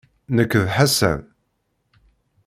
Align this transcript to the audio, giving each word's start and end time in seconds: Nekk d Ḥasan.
Nekk 0.35 0.51
d 0.63 0.65
Ḥasan. 0.75 1.21